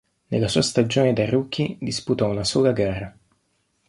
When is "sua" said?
0.47-0.63